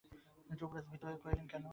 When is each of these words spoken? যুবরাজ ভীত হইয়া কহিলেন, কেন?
যুবরাজ 0.59 0.85
ভীত 0.89 1.01
হইয়া 1.05 1.19
কহিলেন, 1.23 1.47
কেন? 1.47 1.65